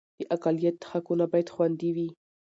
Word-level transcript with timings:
د 0.19 0.21
اقلیت 0.35 0.77
حقونه 0.91 1.25
باید 1.31 1.47
خوندي 1.53 1.89
وي 1.95 2.09